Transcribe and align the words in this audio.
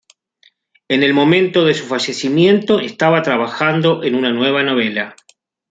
En 0.87 1.03
el 1.03 1.13
momento 1.13 1.63
de 1.63 1.75
su 1.75 1.85
fallecimiento 1.85 2.79
estaba 2.79 3.21
trabajando 3.21 4.01
en 4.01 4.15
una 4.15 4.31
nueva 4.31 4.63
novela. 4.63 5.15